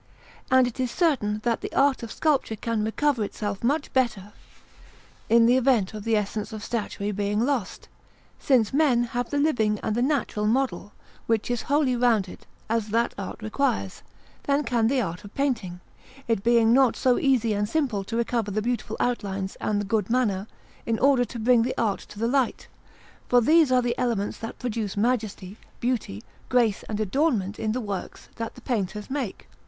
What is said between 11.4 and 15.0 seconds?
is wholly rounded, as that art requires), than can the